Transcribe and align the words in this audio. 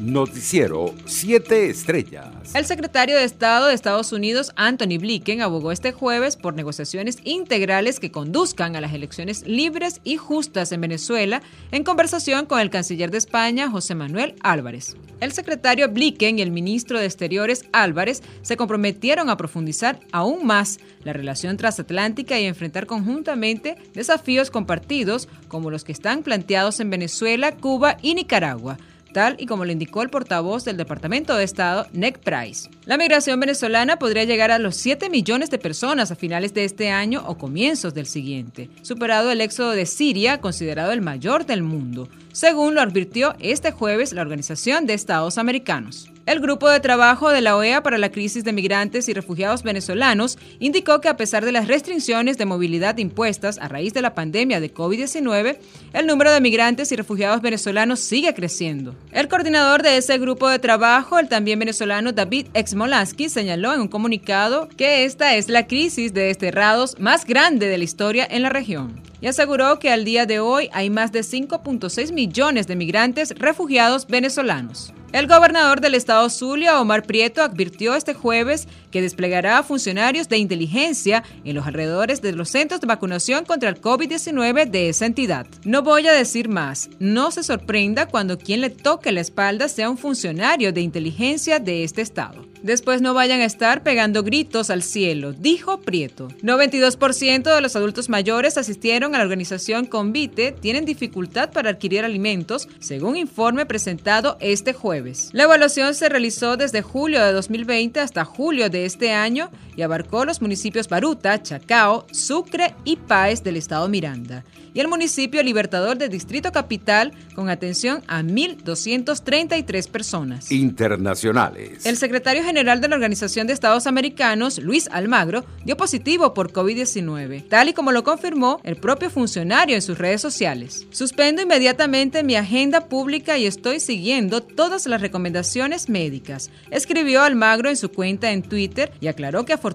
Noticiero 0.00 0.94
7 1.04 1.68
Estrellas. 1.68 2.54
El 2.54 2.64
secretario 2.64 3.16
de 3.16 3.24
Estado 3.24 3.66
de 3.66 3.74
Estados 3.74 4.12
Unidos, 4.12 4.50
Anthony 4.56 4.98
Blinken, 4.98 5.42
abogó 5.42 5.72
este 5.72 5.92
jueves 5.92 6.36
por 6.36 6.54
negociaciones 6.54 7.18
integrales 7.24 8.00
que 8.00 8.10
conduzcan 8.10 8.76
a 8.76 8.80
las 8.80 8.94
elecciones 8.94 9.46
libres 9.46 10.00
y 10.02 10.16
justas 10.16 10.72
en 10.72 10.80
Venezuela, 10.80 11.42
en 11.70 11.84
conversación 11.84 12.46
con 12.46 12.60
el 12.60 12.70
canciller 12.70 13.10
de 13.10 13.18
España, 13.18 13.70
José 13.70 13.94
Manuel 13.94 14.36
Álvarez. 14.42 14.96
El 15.20 15.32
secretario 15.32 15.86
Blinken 15.90 16.38
y 16.38 16.42
el 16.42 16.50
ministro 16.50 16.98
de 16.98 17.04
Exteriores 17.04 17.66
Álvarez 17.72 18.22
se 18.40 18.56
comprometieron 18.56 19.28
a 19.28 19.36
profundizar 19.36 20.00
aún 20.12 20.46
más 20.46 20.80
la 21.04 21.12
relación 21.12 21.58
transatlántica 21.58 22.40
y 22.40 22.46
enfrentar 22.46 22.86
conjuntamente 22.86 23.76
desafíos 23.92 24.50
compartidos 24.50 25.28
como 25.48 25.70
los 25.70 25.84
que 25.84 25.92
están 25.92 26.22
planteados 26.22 26.80
en 26.80 26.88
Venezuela, 26.88 27.54
Cuba 27.54 27.98
y 28.00 28.14
Nicaragua 28.14 28.78
tal 29.12 29.36
y 29.38 29.46
como 29.46 29.64
lo 29.64 29.72
indicó 29.72 30.02
el 30.02 30.10
portavoz 30.10 30.64
del 30.64 30.76
Departamento 30.76 31.36
de 31.36 31.44
Estado, 31.44 31.86
Nick 31.92 32.18
Price. 32.18 32.68
La 32.84 32.96
migración 32.96 33.40
venezolana 33.40 33.98
podría 33.98 34.24
llegar 34.24 34.50
a 34.50 34.58
los 34.58 34.76
7 34.76 35.10
millones 35.10 35.50
de 35.50 35.58
personas 35.58 36.10
a 36.10 36.16
finales 36.16 36.54
de 36.54 36.64
este 36.64 36.90
año 36.90 37.22
o 37.26 37.38
comienzos 37.38 37.94
del 37.94 38.06
siguiente, 38.06 38.70
superado 38.82 39.30
el 39.30 39.40
éxodo 39.40 39.70
de 39.70 39.86
Siria, 39.86 40.40
considerado 40.40 40.92
el 40.92 41.00
mayor 41.00 41.46
del 41.46 41.62
mundo, 41.62 42.08
según 42.32 42.74
lo 42.74 42.80
advirtió 42.80 43.34
este 43.40 43.72
jueves 43.72 44.12
la 44.12 44.22
Organización 44.22 44.86
de 44.86 44.94
Estados 44.94 45.38
Americanos. 45.38 46.09
El 46.26 46.40
Grupo 46.40 46.68
de 46.68 46.80
Trabajo 46.80 47.30
de 47.30 47.40
la 47.40 47.56
OEA 47.56 47.82
para 47.82 47.96
la 47.96 48.12
Crisis 48.12 48.44
de 48.44 48.52
Migrantes 48.52 49.08
y 49.08 49.14
Refugiados 49.14 49.62
Venezolanos 49.62 50.38
indicó 50.58 51.00
que 51.00 51.08
a 51.08 51.16
pesar 51.16 51.44
de 51.44 51.50
las 51.50 51.66
restricciones 51.66 52.36
de 52.36 52.44
movilidad 52.44 52.98
impuestas 52.98 53.58
a 53.58 53.68
raíz 53.68 53.94
de 53.94 54.02
la 54.02 54.14
pandemia 54.14 54.60
de 54.60 54.72
COVID-19, 54.72 55.56
el 55.94 56.06
número 56.06 56.30
de 56.30 56.40
migrantes 56.40 56.92
y 56.92 56.96
refugiados 56.96 57.40
venezolanos 57.40 58.00
sigue 58.00 58.34
creciendo. 58.34 58.94
El 59.12 59.28
coordinador 59.28 59.82
de 59.82 59.96
ese 59.96 60.18
grupo 60.18 60.48
de 60.48 60.58
trabajo, 60.58 61.18
el 61.18 61.28
también 61.28 61.58
venezolano 61.58 62.12
David 62.12 62.48
Exmolansky, 62.54 63.28
señaló 63.28 63.72
en 63.72 63.80
un 63.80 63.88
comunicado 63.88 64.68
que 64.76 65.04
esta 65.04 65.34
es 65.36 65.48
la 65.48 65.66
crisis 65.66 66.12
de 66.12 66.24
desterrados 66.24 67.00
más 67.00 67.24
grande 67.24 67.66
de 67.66 67.78
la 67.78 67.84
historia 67.84 68.26
en 68.30 68.42
la 68.42 68.50
región 68.50 69.00
y 69.20 69.26
aseguró 69.26 69.78
que 69.78 69.90
al 69.90 70.04
día 70.04 70.26
de 70.26 70.40
hoy 70.40 70.70
hay 70.72 70.90
más 70.90 71.12
de 71.12 71.20
5.6 71.20 72.12
millones 72.12 72.66
de 72.66 72.76
migrantes 72.76 73.34
refugiados 73.38 74.06
venezolanos. 74.06 74.92
El 75.12 75.26
gobernador 75.26 75.80
del 75.80 75.96
estado 75.96 76.30
Zulia, 76.30 76.80
Omar 76.80 77.02
Prieto, 77.02 77.42
advirtió 77.42 77.96
este 77.96 78.14
jueves 78.14 78.68
que 78.92 79.02
desplegará 79.02 79.60
funcionarios 79.64 80.28
de 80.28 80.38
inteligencia 80.38 81.24
en 81.44 81.56
los 81.56 81.66
alrededores 81.66 82.22
de 82.22 82.32
los 82.32 82.48
centros 82.48 82.80
de 82.80 82.86
vacunación 82.86 83.44
contra 83.44 83.68
el 83.68 83.80
COVID-19 83.80 84.70
de 84.70 84.88
esa 84.88 85.06
entidad. 85.06 85.48
No 85.64 85.82
voy 85.82 86.06
a 86.06 86.12
decir 86.12 86.48
más, 86.48 86.90
no 87.00 87.32
se 87.32 87.42
sorprenda 87.42 88.06
cuando 88.06 88.38
quien 88.38 88.60
le 88.60 88.70
toque 88.70 89.10
la 89.10 89.20
espalda 89.20 89.68
sea 89.68 89.90
un 89.90 89.98
funcionario 89.98 90.72
de 90.72 90.82
inteligencia 90.82 91.58
de 91.58 91.82
este 91.82 92.02
estado. 92.02 92.49
Después 92.62 93.00
no 93.00 93.14
vayan 93.14 93.40
a 93.40 93.44
estar 93.46 93.82
pegando 93.82 94.22
gritos 94.22 94.70
al 94.70 94.82
cielo, 94.82 95.32
dijo 95.32 95.80
Prieto. 95.80 96.28
92% 96.42 97.54
de 97.54 97.60
los 97.60 97.74
adultos 97.74 98.08
mayores 98.08 98.58
asistieron 98.58 99.14
a 99.14 99.18
la 99.18 99.24
organización 99.24 99.86
Convite 99.86 100.52
tienen 100.52 100.84
dificultad 100.84 101.52
para 101.52 101.70
adquirir 101.70 102.04
alimentos, 102.04 102.68
según 102.78 103.16
informe 103.16 103.66
presentado 103.66 104.36
este 104.40 104.72
jueves. 104.72 105.30
La 105.32 105.44
evaluación 105.44 105.94
se 105.94 106.08
realizó 106.08 106.56
desde 106.56 106.82
julio 106.82 107.24
de 107.24 107.32
2020 107.32 108.00
hasta 108.00 108.24
julio 108.24 108.68
de 108.68 108.84
este 108.84 109.12
año 109.12 109.50
y 109.80 109.82
abarcó 109.82 110.26
los 110.26 110.42
municipios 110.42 110.88
Baruta, 110.88 111.42
Chacao, 111.42 112.06
Sucre 112.12 112.74
y 112.84 112.96
Páez 112.96 113.42
del 113.42 113.56
estado 113.56 113.88
Miranda 113.88 114.44
y 114.74 114.80
el 114.80 114.88
municipio 114.88 115.42
Libertador 115.42 115.98
del 115.98 116.10
Distrito 116.10 116.52
Capital 116.52 117.12
con 117.34 117.48
atención 117.48 118.02
a 118.06 118.22
1.233 118.22 119.88
personas. 119.88 120.52
Internacionales. 120.52 121.86
El 121.86 121.96
secretario 121.96 122.42
general 122.42 122.80
de 122.80 122.88
la 122.88 122.96
Organización 122.96 123.46
de 123.46 123.52
Estados 123.52 123.86
Americanos, 123.86 124.58
Luis 124.58 124.88
Almagro, 124.92 125.44
dio 125.64 125.76
positivo 125.76 126.34
por 126.34 126.52
COVID-19, 126.52 127.48
tal 127.48 127.68
y 127.68 127.72
como 127.72 127.92
lo 127.92 128.04
confirmó 128.04 128.60
el 128.64 128.76
propio 128.76 129.10
funcionario 129.10 129.74
en 129.74 129.82
sus 129.82 129.98
redes 129.98 130.20
sociales. 130.20 130.86
Suspendo 130.90 131.42
inmediatamente 131.42 132.22
mi 132.22 132.36
agenda 132.36 132.86
pública 132.86 133.38
y 133.38 133.46
estoy 133.46 133.80
siguiendo 133.80 134.42
todas 134.42 134.86
las 134.86 135.00
recomendaciones 135.00 135.88
médicas, 135.88 136.50
escribió 136.70 137.22
Almagro 137.22 137.68
en 137.68 137.76
su 137.76 137.90
cuenta 137.90 138.30
en 138.30 138.42
Twitter 138.42 138.92
y 139.00 139.08
aclaró 139.08 139.44
que 139.44 139.52
afortunadamente 139.52 139.69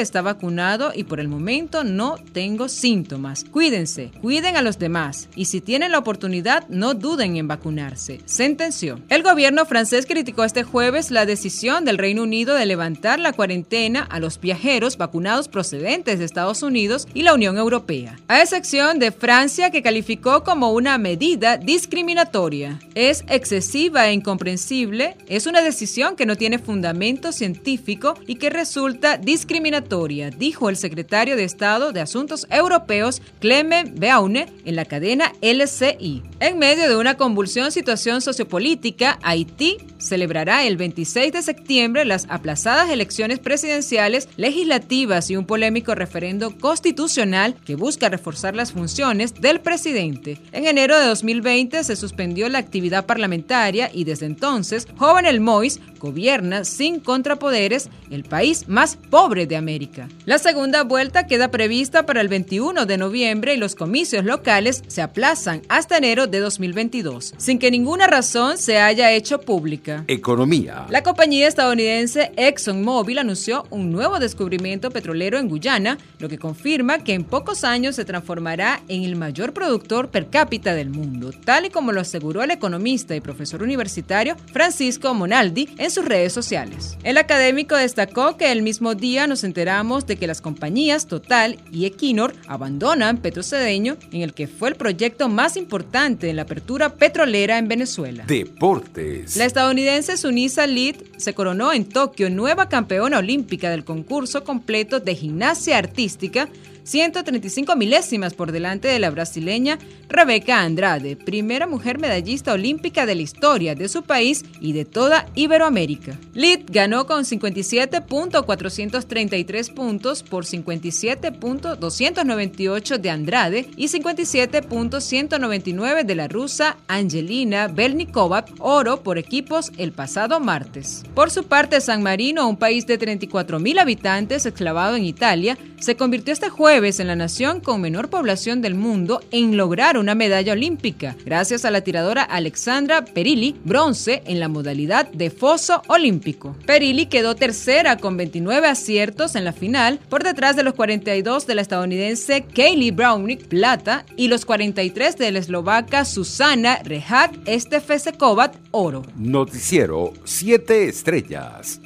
está 0.00 0.22
vacunado 0.22 0.92
y 0.94 1.04
por 1.04 1.20
el 1.20 1.28
momento 1.28 1.84
no 1.84 2.16
tengo 2.32 2.68
síntomas. 2.68 3.44
Cuídense, 3.44 4.10
cuiden 4.20 4.56
a 4.56 4.62
los 4.62 4.78
demás 4.78 5.28
y 5.34 5.46
si 5.46 5.60
tienen 5.60 5.92
la 5.92 5.98
oportunidad 5.98 6.68
no 6.68 6.94
duden 6.94 7.36
en 7.36 7.48
vacunarse, 7.48 8.20
sentenció. 8.24 9.00
El 9.08 9.22
gobierno 9.22 9.64
francés 9.64 10.06
criticó 10.06 10.44
este 10.44 10.62
jueves 10.62 11.10
la 11.10 11.26
decisión 11.26 11.84
del 11.84 11.98
Reino 11.98 12.22
Unido 12.22 12.54
de 12.54 12.66
levantar 12.66 13.18
la 13.18 13.32
cuarentena 13.32 14.02
a 14.02 14.18
los 14.20 14.40
viajeros 14.40 14.96
vacunados 14.96 15.48
procedentes 15.48 16.18
de 16.18 16.24
Estados 16.24 16.62
Unidos 16.62 17.06
y 17.14 17.22
la 17.22 17.34
Unión 17.34 17.56
Europea, 17.56 18.18
a 18.28 18.40
excepción 18.40 18.98
de 18.98 19.12
Francia 19.12 19.70
que 19.70 19.82
calificó 19.82 20.44
como 20.44 20.72
una 20.72 20.98
medida 20.98 21.56
discriminatoria. 21.56 22.78
Es 22.94 23.24
excesiva 23.28 24.08
e 24.08 24.12
incomprensible, 24.12 25.16
es 25.28 25.46
una 25.46 25.62
decisión 25.62 26.16
que 26.16 26.26
no 26.26 26.36
tiene 26.36 26.58
fundamento 26.58 27.32
científico 27.32 28.14
y 28.26 28.36
que 28.36 28.50
resulta 28.50 29.16
discriminatoria, 29.20 30.30
dijo 30.30 30.68
el 30.68 30.76
secretario 30.76 31.36
de 31.36 31.44
Estado 31.44 31.92
de 31.92 32.00
Asuntos 32.00 32.46
Europeos 32.50 33.22
Clement 33.40 33.98
Beaune 33.98 34.52
en 34.64 34.76
la 34.76 34.84
cadena 34.84 35.32
LCI. 35.40 36.29
En 36.42 36.58
medio 36.58 36.88
de 36.88 36.96
una 36.96 37.18
convulsión 37.18 37.70
situación 37.70 38.22
sociopolítica, 38.22 39.18
Haití 39.22 39.76
celebrará 39.98 40.64
el 40.64 40.78
26 40.78 41.34
de 41.34 41.42
septiembre 41.42 42.06
las 42.06 42.26
aplazadas 42.30 42.88
elecciones 42.88 43.38
presidenciales, 43.38 44.26
legislativas 44.38 45.28
y 45.28 45.36
un 45.36 45.44
polémico 45.44 45.94
referendo 45.94 46.56
constitucional 46.56 47.56
que 47.66 47.74
busca 47.74 48.08
reforzar 48.08 48.56
las 48.56 48.72
funciones 48.72 49.34
del 49.34 49.60
presidente. 49.60 50.40
En 50.52 50.66
enero 50.66 50.98
de 50.98 51.04
2020 51.08 51.84
se 51.84 51.94
suspendió 51.94 52.48
la 52.48 52.58
actividad 52.58 53.04
parlamentaria 53.04 53.90
y 53.92 54.04
desde 54.04 54.24
entonces 54.24 54.88
Jovenel 54.96 55.40
Mois 55.40 55.78
gobierna 55.98 56.64
sin 56.64 57.00
contrapoderes 57.00 57.90
el 58.10 58.24
país 58.24 58.66
más 58.66 58.96
pobre 58.96 59.46
de 59.46 59.56
América. 59.56 60.08
La 60.24 60.38
segunda 60.38 60.84
vuelta 60.84 61.26
queda 61.26 61.50
prevista 61.50 62.06
para 62.06 62.22
el 62.22 62.28
21 62.28 62.86
de 62.86 62.96
noviembre 62.96 63.52
y 63.52 63.58
los 63.58 63.74
comicios 63.74 64.24
locales 64.24 64.82
se 64.88 65.02
aplazan 65.02 65.60
hasta 65.68 65.98
enero 65.98 66.29
de 66.30 66.40
2022, 66.40 67.34
sin 67.36 67.58
que 67.58 67.70
ninguna 67.70 68.06
razón 68.06 68.58
se 68.58 68.78
haya 68.78 69.12
hecho 69.12 69.40
pública. 69.40 70.04
Economía. 70.06 70.86
La 70.90 71.02
compañía 71.02 71.48
estadounidense 71.48 72.32
ExxonMobil 72.36 73.18
anunció 73.18 73.66
un 73.70 73.90
nuevo 73.90 74.18
descubrimiento 74.18 74.90
petrolero 74.90 75.38
en 75.38 75.48
Guyana, 75.48 75.98
lo 76.18 76.28
que 76.28 76.38
confirma 76.38 76.98
que 76.98 77.14
en 77.14 77.24
pocos 77.24 77.64
años 77.64 77.96
se 77.96 78.04
transformará 78.04 78.80
en 78.88 79.04
el 79.04 79.16
mayor 79.16 79.52
productor 79.52 80.10
per 80.10 80.28
cápita 80.28 80.74
del 80.74 80.90
mundo, 80.90 81.32
tal 81.44 81.66
y 81.66 81.70
como 81.70 81.92
lo 81.92 82.00
aseguró 82.00 82.42
el 82.42 82.50
economista 82.50 83.14
y 83.14 83.20
profesor 83.20 83.62
universitario 83.62 84.36
Francisco 84.52 85.14
Monaldi 85.14 85.68
en 85.78 85.90
sus 85.90 86.04
redes 86.04 86.32
sociales. 86.32 86.96
El 87.02 87.18
académico 87.18 87.76
destacó 87.76 88.36
que 88.36 88.52
el 88.52 88.62
mismo 88.62 88.94
día 88.94 89.26
nos 89.26 89.44
enteramos 89.44 90.06
de 90.06 90.16
que 90.16 90.26
las 90.26 90.40
compañías 90.40 91.06
Total 91.06 91.58
y 91.72 91.86
Equinor 91.86 92.34
abandonan 92.46 93.18
Petrocedeño, 93.18 93.96
en 94.12 94.22
el 94.22 94.34
que 94.34 94.46
fue 94.46 94.68
el 94.68 94.76
proyecto 94.76 95.28
más 95.28 95.56
importante 95.56 96.19
en 96.28 96.36
la 96.36 96.42
apertura 96.42 96.94
petrolera 96.94 97.58
en 97.58 97.68
Venezuela. 97.68 98.24
Deportes. 98.26 99.36
La 99.36 99.44
estadounidense 99.44 100.16
Sunisa 100.16 100.66
Lid 100.66 100.96
se 101.16 101.34
coronó 101.34 101.72
en 101.72 101.88
Tokio 101.88 102.30
nueva 102.30 102.68
campeona 102.68 103.18
olímpica 103.18 103.70
del 103.70 103.84
concurso 103.84 104.44
completo 104.44 105.00
de 105.00 105.14
gimnasia 105.14 105.78
artística 105.78 106.48
135 106.90 107.76
milésimas 107.76 108.34
por 108.34 108.50
delante 108.50 108.88
de 108.88 108.98
la 108.98 109.10
brasileña 109.10 109.78
Rebeca 110.08 110.60
Andrade, 110.60 111.14
primera 111.14 111.68
mujer 111.68 112.00
medallista 112.00 112.52
olímpica 112.52 113.06
de 113.06 113.14
la 113.14 113.22
historia 113.22 113.76
de 113.76 113.88
su 113.88 114.02
país 114.02 114.44
y 114.60 114.72
de 114.72 114.84
toda 114.84 115.26
Iberoamérica. 115.36 116.18
Lid 116.34 116.62
ganó 116.66 117.06
con 117.06 117.22
57.433 117.22 119.72
puntos 119.72 120.24
por 120.24 120.44
57.298 120.44 122.98
de 122.98 123.10
Andrade 123.10 123.70
y 123.76 123.86
57.199 123.86 126.04
de 126.04 126.14
la 126.16 126.26
rusa 126.26 126.76
Angelina 126.88 127.68
Belnikova, 127.68 128.46
oro 128.58 129.04
por 129.04 129.16
equipos 129.16 129.70
el 129.78 129.92
pasado 129.92 130.40
martes. 130.40 131.04
Por 131.14 131.30
su 131.30 131.44
parte, 131.44 131.80
San 131.80 132.02
Marino, 132.02 132.48
un 132.48 132.56
país 132.56 132.84
de 132.88 132.98
34.000 132.98 133.78
habitantes 133.78 134.44
exclavado 134.44 134.96
en 134.96 135.04
Italia, 135.04 135.56
se 135.78 135.94
convirtió 135.96 136.32
este 136.32 136.48
jueves 136.48 136.79
jueves 136.80 136.98
en 136.98 137.08
la 137.08 137.16
nación 137.16 137.60
con 137.60 137.82
menor 137.82 138.08
población 138.08 138.62
del 138.62 138.74
mundo 138.74 139.20
en 139.32 139.58
lograr 139.58 139.98
una 139.98 140.14
medalla 140.14 140.54
olímpica, 140.54 141.14
gracias 141.26 141.66
a 141.66 141.70
la 141.70 141.82
tiradora 141.82 142.22
Alexandra 142.22 143.04
Perilli, 143.04 143.54
bronce 143.66 144.22
en 144.24 144.40
la 144.40 144.48
modalidad 144.48 145.06
de 145.12 145.28
foso 145.28 145.82
olímpico. 145.88 146.56
Perilli 146.64 147.04
quedó 147.04 147.34
tercera 147.34 147.98
con 147.98 148.16
29 148.16 148.66
aciertos 148.66 149.36
en 149.36 149.44
la 149.44 149.52
final, 149.52 150.00
por 150.08 150.24
detrás 150.24 150.56
de 150.56 150.62
los 150.62 150.72
42 150.72 151.46
de 151.46 151.54
la 151.54 151.60
estadounidense 151.60 152.46
Kaylee 152.46 152.92
Brownick, 152.92 153.46
plata, 153.48 154.06
y 154.16 154.28
los 154.28 154.46
43 154.46 155.18
de 155.18 155.32
la 155.32 155.38
eslovaca 155.38 156.06
Susana 156.06 156.78
Rehak 156.82 157.40
Estefesekovat, 157.44 158.56
oro. 158.70 159.02
Noticiero 159.16 160.14
7 160.24 160.88
estrellas. 160.88 161.78